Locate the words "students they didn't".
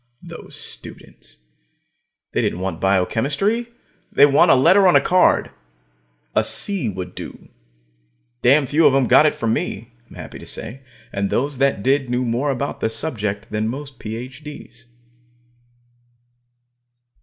0.55-2.59